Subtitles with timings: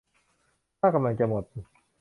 [0.79, 1.43] ถ้ากำลังจะหมด